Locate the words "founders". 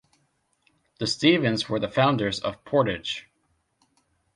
1.87-2.39